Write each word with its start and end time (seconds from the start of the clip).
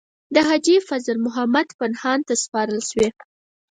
حاجي 0.47 0.75
فضل 0.89 1.15
محمد 1.25 1.67
پنهان 1.79 2.19
ته 2.27 2.33
سپارل 2.43 2.81
شوې. 2.89 3.07